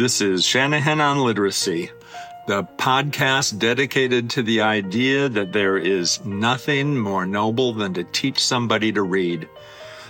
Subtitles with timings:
[0.00, 1.90] This is Shanahan on Literacy,
[2.46, 8.42] the podcast dedicated to the idea that there is nothing more noble than to teach
[8.42, 9.46] somebody to read.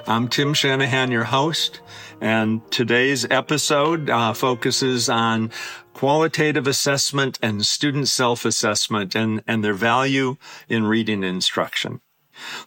[0.07, 1.80] I'm Tim Shanahan, your host,
[2.21, 5.50] and today's episode uh, focuses on
[5.93, 10.36] qualitative assessment and student self-assessment and, and their value
[10.68, 12.00] in reading instruction.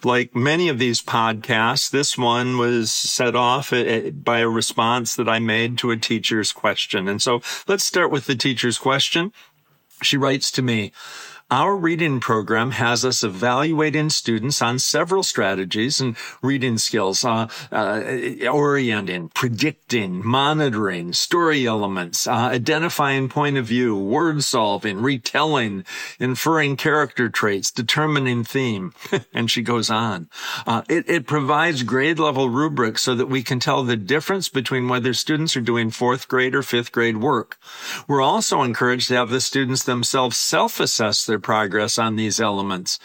[0.03, 5.15] Like many of these podcasts, this one was set off eh, eh, by a response
[5.15, 7.07] that I made to a teacher's question.
[7.07, 9.31] And so let's start with the teacher's question.
[10.01, 10.91] She writes to me,
[11.53, 18.47] our reading program has us evaluating students on several strategies and reading skills, uh, uh,
[18.51, 25.85] orienting, predicting, monitoring, story elements, uh, identifying point of view, word solving, retelling,
[26.19, 28.91] inferring character traits, determining theme.
[29.33, 30.27] and she goes on.
[30.65, 34.87] Uh, it, it provides grade level rubrics so that we can tell the difference between
[34.87, 37.59] whether students are doing fourth grade or fifth grade work.
[38.07, 42.99] We're also encouraged to have the students themselves self-assess their progress on these elements.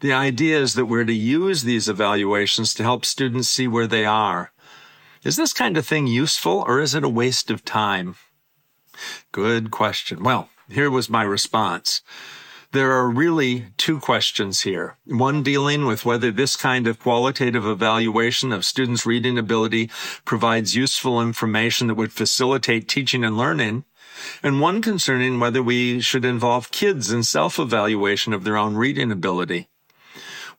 [0.00, 4.04] The idea is that we're to use these evaluations to help students see where they
[4.04, 4.52] are.
[5.22, 8.16] Is this kind of thing useful or is it a waste of time?
[9.30, 10.22] Good question.
[10.22, 12.02] Well, here was my response.
[12.72, 14.96] There are really two questions here.
[15.04, 19.90] One dealing with whether this kind of qualitative evaluation of students' reading ability
[20.24, 23.84] provides useful information that would facilitate teaching and learning
[24.42, 29.68] and one concerning whether we should involve kids in self-evaluation of their own reading ability.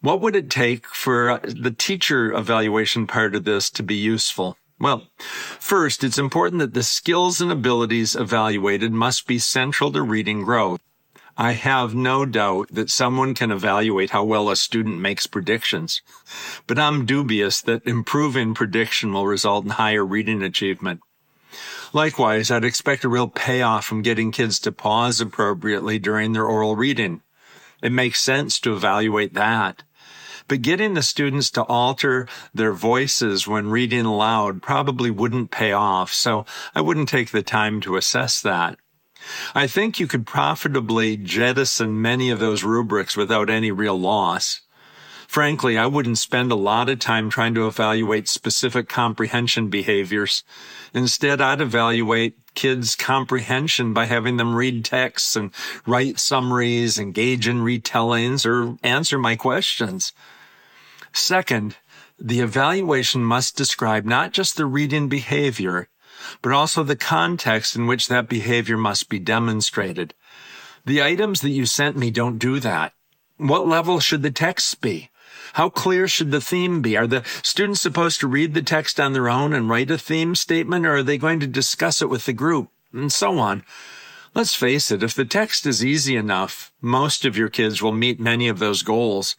[0.02, 4.58] What would it take for the teacher evaluation part of this to be useful?
[4.80, 10.44] Well, first, it's important that the skills and abilities evaluated must be central to reading
[10.44, 10.82] growth.
[11.38, 16.02] I have no doubt that someone can evaluate how well a student makes predictions,
[16.68, 21.00] but I'm dubious that improving prediction will result in higher reading achievement.
[21.94, 26.76] Likewise, I'd expect a real payoff from getting kids to pause appropriately during their oral
[26.76, 27.22] reading.
[27.82, 29.84] It makes sense to evaluate that.
[30.48, 36.12] But getting the students to alter their voices when reading aloud probably wouldn't pay off,
[36.12, 38.78] so I wouldn't take the time to assess that.
[39.56, 44.62] I think you could profitably jettison many of those rubrics without any real loss.
[45.34, 50.44] Frankly, I wouldn't spend a lot of time trying to evaluate specific comprehension behaviors.
[50.94, 55.50] Instead, I'd evaluate kids' comprehension by having them read texts and
[55.88, 60.14] write summaries, engage in retellings, or answer my questions.
[61.14, 61.78] Second,
[62.20, 65.90] the evaluation must describe not just the reading behavior,
[66.44, 70.14] but also the context in which that behavior must be demonstrated.
[70.86, 72.94] The items that you sent me don't do that.
[73.38, 75.10] What level should the texts be?
[75.54, 76.98] How clear should the theme be?
[76.98, 80.34] Are the students supposed to read the text on their own and write a theme
[80.34, 82.70] statement, or are they going to discuss it with the group?
[82.92, 83.64] And so on.
[84.34, 88.20] Let's face it, if the text is easy enough, most of your kids will meet
[88.20, 89.36] many of those goals.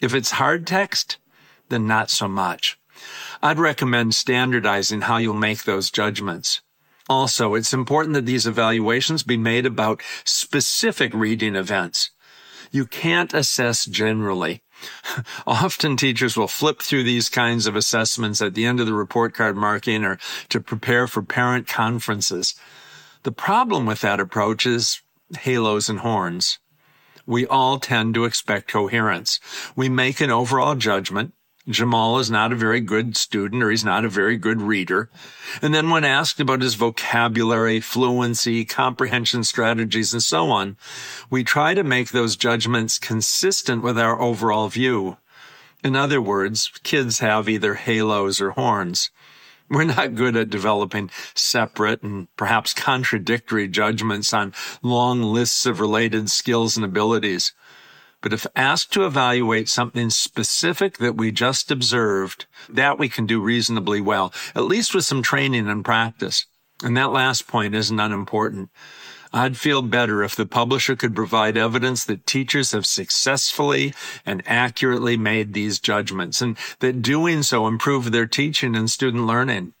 [0.00, 1.18] If it's hard text,
[1.68, 2.78] then not so much.
[3.42, 6.62] I'd recommend standardizing how you'll make those judgments.
[7.08, 12.10] Also, it's important that these evaluations be made about specific reading events.
[12.70, 14.62] You can't assess generally.
[15.46, 19.34] Often teachers will flip through these kinds of assessments at the end of the report
[19.34, 22.54] card marking or to prepare for parent conferences.
[23.22, 25.02] The problem with that approach is
[25.38, 26.58] halos and horns.
[27.26, 29.40] We all tend to expect coherence.
[29.74, 31.34] We make an overall judgment
[31.68, 35.10] Jamal is not a very good student or he's not a very good reader.
[35.60, 40.76] And then when asked about his vocabulary, fluency, comprehension strategies, and so on,
[41.28, 45.16] we try to make those judgments consistent with our overall view.
[45.82, 49.10] In other words, kids have either halos or horns.
[49.68, 56.30] We're not good at developing separate and perhaps contradictory judgments on long lists of related
[56.30, 57.52] skills and abilities.
[58.22, 63.40] But if asked to evaluate something specific that we just observed, that we can do
[63.40, 66.46] reasonably well, at least with some training and practice.
[66.82, 68.70] And that last point isn't unimportant.
[69.32, 73.92] I'd feel better if the publisher could provide evidence that teachers have successfully
[74.24, 79.74] and accurately made these judgments and that doing so improved their teaching and student learning.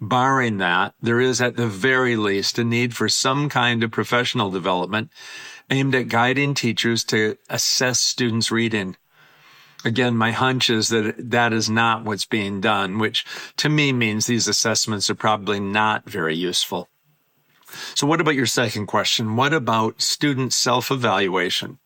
[0.00, 4.50] Barring that, there is at the very least a need for some kind of professional
[4.50, 5.10] development
[5.70, 8.96] aimed at guiding teachers to assess students' reading.
[9.84, 13.24] Again, my hunch is that that is not what's being done, which
[13.56, 16.88] to me means these assessments are probably not very useful.
[17.94, 19.36] So what about your second question?
[19.36, 21.78] What about student self-evaluation?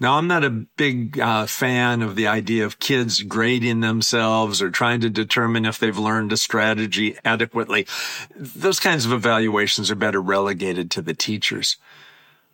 [0.00, 4.70] Now, I'm not a big uh, fan of the idea of kids grading themselves or
[4.70, 7.86] trying to determine if they've learned a strategy adequately.
[8.34, 11.76] Those kinds of evaluations are better relegated to the teachers.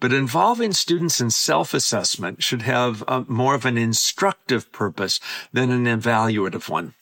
[0.00, 5.20] But involving students in self-assessment should have a, more of an instructive purpose
[5.52, 6.94] than an evaluative one.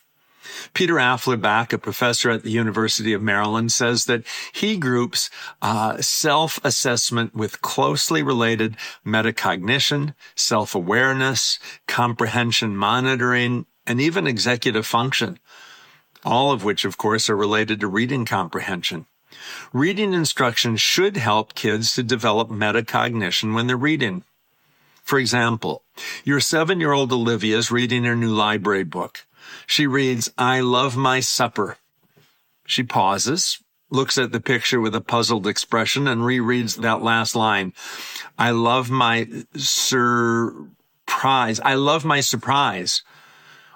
[0.73, 5.31] Peter Afflerbach, a professor at the University of Maryland, says that he groups
[5.63, 8.77] uh, self-assessment with closely related
[9.07, 15.39] metacognition, self-awareness, comprehension monitoring, and even executive function,
[16.25, 19.07] all of which, of course, are related to reading comprehension.
[19.73, 24.25] Reading instruction should help kids to develop metacognition when they're reading.
[25.03, 25.83] For example,
[26.25, 29.27] your seven year old Olivia is reading her new library book.
[29.67, 31.79] She reads, I love my supper.
[32.67, 33.59] She pauses,
[33.91, 37.73] looks at the picture with a puzzled expression and rereads that last line.
[38.39, 40.71] I love my surprise.
[41.61, 43.03] I love my surprise.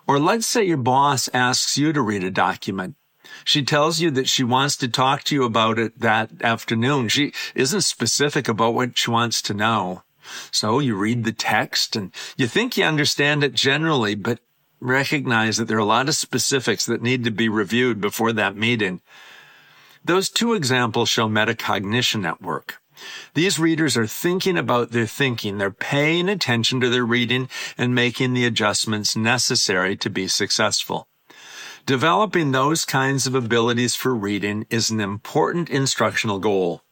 [0.07, 2.97] Or let's say your boss asks you to read a document.
[3.45, 7.09] She tells you that she wants to talk to you about it that afternoon.
[7.09, 10.03] She isn't specific about what she wants to know.
[10.51, 14.41] So you read the text and you think you understand it generally, but
[14.81, 18.57] recognize that there are a lot of specifics that need to be reviewed before that
[18.57, 19.01] meeting.
[20.05, 22.81] Those two examples show metacognition at work.
[23.35, 25.59] These readers are thinking about their thinking.
[25.59, 31.07] They're paying attention to their reading and making the adjustments necessary to be successful.
[31.87, 36.83] Developing those kinds of abilities for reading is an important instructional goal.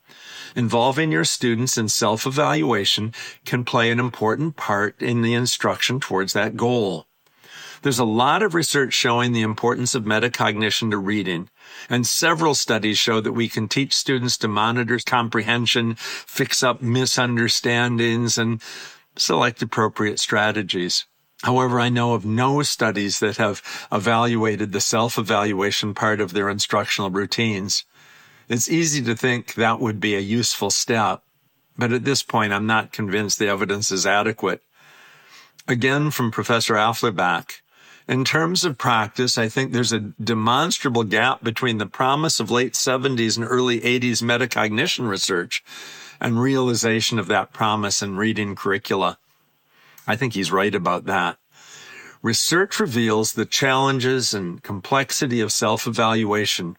[0.54, 3.12] Involving your students in self-evaluation
[3.44, 7.06] can play an important part in the instruction towards that goal.
[7.86, 11.48] There's a lot of research showing the importance of metacognition to reading,
[11.88, 18.38] and several studies show that we can teach students to monitor comprehension, fix up misunderstandings,
[18.38, 18.60] and
[19.14, 21.04] select appropriate strategies.
[21.44, 23.62] However, I know of no studies that have
[23.92, 27.84] evaluated the self-evaluation part of their instructional routines.
[28.48, 31.22] It's easy to think that would be a useful step,
[31.78, 34.64] but at this point, I'm not convinced the evidence is adequate.
[35.68, 37.60] Again, from Professor Afflerbach,
[38.08, 42.74] in terms of practice, I think there's a demonstrable gap between the promise of late
[42.74, 45.64] 70s and early 80s metacognition research
[46.20, 49.18] and realization of that promise in reading curricula.
[50.06, 51.38] I think he's right about that.
[52.22, 56.76] Research reveals the challenges and complexity of self-evaluation,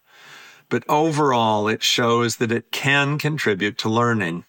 [0.68, 4.44] but overall it shows that it can contribute to learning.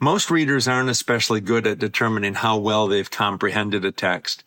[0.00, 4.42] Most readers aren't especially good at determining how well they've comprehended a text.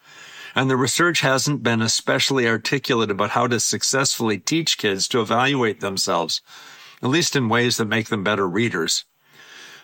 [0.58, 5.82] And the research hasn't been especially articulate about how to successfully teach kids to evaluate
[5.82, 6.42] themselves,
[7.04, 9.06] at least in ways that make them better readers.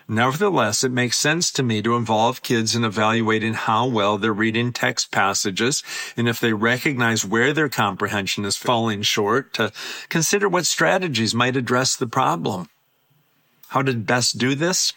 [0.08, 4.72] Nevertheless, it makes sense to me to involve kids in evaluating how well they're reading
[4.72, 5.84] text passages
[6.16, 9.70] and if they recognize where their comprehension is falling short to
[10.08, 12.68] consider what strategies might address the problem.
[13.68, 14.92] How to best do this?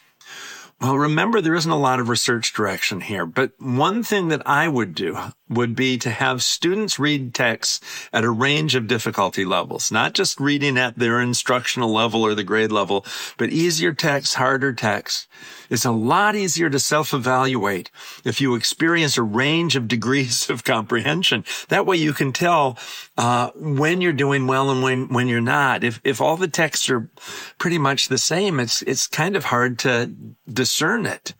[0.79, 4.67] Well, remember, there isn't a lot of research direction here, but one thing that I
[4.67, 5.17] would do
[5.49, 7.79] would be to have students read texts
[8.11, 12.43] at a range of difficulty levels, not just reading at their instructional level or the
[12.43, 13.05] grade level,
[13.37, 15.27] but easier texts, harder texts.
[15.69, 17.91] It's a lot easier to self-evaluate
[18.23, 21.43] if you experience a range of degrees of comprehension.
[21.69, 22.77] That way you can tell
[23.17, 25.83] uh, when you're doing well and when when you're not.
[25.83, 27.09] If if all the texts are
[27.57, 30.11] pretty much the same, it's it's kind of hard to
[30.51, 31.33] discern it.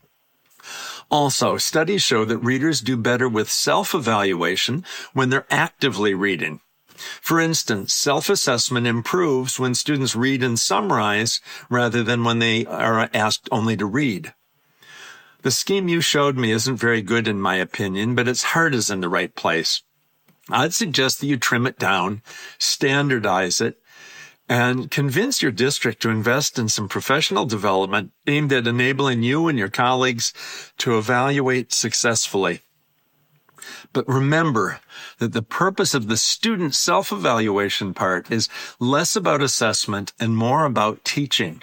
[1.10, 4.84] Also, studies show that readers do better with self-evaluation
[5.14, 6.60] when they're actively reading.
[7.20, 13.48] For instance, self-assessment improves when students read and summarize rather than when they are asked
[13.50, 14.34] only to read.
[15.42, 18.90] The scheme you showed me isn't very good in my opinion, but its heart is
[18.90, 19.82] in the right place.
[20.50, 22.22] I'd suggest that you trim it down,
[22.58, 23.80] standardize it,
[24.48, 29.58] and convince your district to invest in some professional development aimed at enabling you and
[29.58, 30.32] your colleagues
[30.78, 32.60] to evaluate successfully.
[33.92, 34.80] But remember
[35.18, 41.04] that the purpose of the student self-evaluation part is less about assessment and more about
[41.04, 41.62] teaching.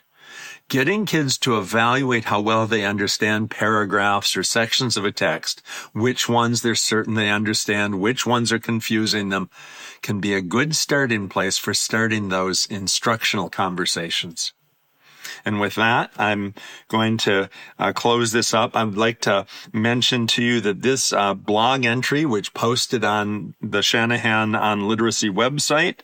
[0.68, 5.62] Getting kids to evaluate how well they understand paragraphs or sections of a text,
[5.94, 9.52] which ones they're certain they understand, which ones are confusing them,
[10.02, 14.54] can be a good starting place for starting those instructional conversations.
[15.44, 16.54] And with that, I'm
[16.88, 17.50] going to
[17.80, 18.76] uh, close this up.
[18.76, 23.82] I'd like to mention to you that this uh, blog entry, which posted on the
[23.82, 26.00] Shanahan on Literacy website,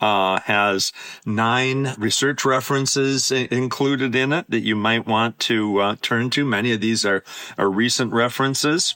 [0.00, 0.92] uh, has
[1.24, 6.44] nine research references included in it that you might want to uh, turn to.
[6.44, 7.24] Many of these are,
[7.58, 8.94] are recent references.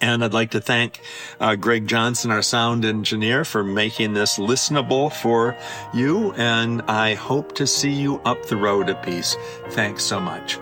[0.00, 1.00] And I'd like to thank
[1.40, 5.56] uh, Greg Johnson, our sound engineer, for making this listenable for
[5.92, 6.32] you.
[6.34, 9.36] And I hope to see you up the road a piece.
[9.70, 10.58] Thanks so much.